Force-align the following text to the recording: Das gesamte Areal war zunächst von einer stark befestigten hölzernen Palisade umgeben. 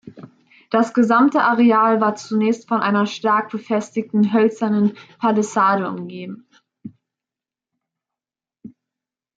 Das 0.71 0.95
gesamte 0.95 1.43
Areal 1.43 2.01
war 2.01 2.15
zunächst 2.15 2.67
von 2.67 2.81
einer 2.81 3.05
stark 3.05 3.51
befestigten 3.51 4.33
hölzernen 4.33 4.97
Palisade 5.19 5.87
umgeben. 5.87 6.47